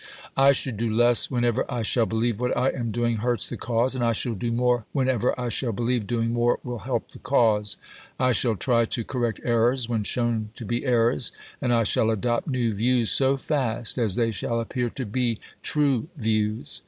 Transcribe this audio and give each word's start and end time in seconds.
I 0.35 0.51
shall 0.53 0.73
do 0.73 0.91
less 0.91 1.29
whenever 1.29 1.63
I 1.71 1.83
shall 1.83 2.07
believe 2.07 2.39
what 2.39 2.57
I 2.57 2.69
am 2.69 2.89
doing 2.89 3.17
hurts 3.17 3.47
the 3.47 3.55
cause, 3.55 3.93
and 3.93 4.03
I 4.03 4.13
shall 4.13 4.33
do 4.33 4.51
more 4.51 4.83
whenever 4.93 5.39
I 5.39 5.49
shall 5.49 5.73
believe 5.73 6.07
doing 6.07 6.33
more 6.33 6.57
will 6.63 6.79
help 6.79 7.11
the 7.11 7.19
cause. 7.19 7.77
I 8.19 8.31
shall 8.31 8.55
try 8.55 8.85
to 8.85 9.03
correct 9.03 9.41
errors 9.43 9.87
when 9.87 10.03
shown 10.03 10.49
to 10.55 10.65
be 10.65 10.87
errors, 10.87 11.31
and 11.61 11.71
I 11.71 11.83
shall 11.83 12.09
adopt 12.09 12.47
new 12.47 12.73
views 12.73 13.11
so 13.11 13.37
fast 13.37 13.99
as 13.99 14.15
they 14.15 14.31
shall 14.31 14.59
appear 14.59 14.89
to 14.89 15.05
be 15.05 15.37
true 15.61 16.09
views. 16.17 16.79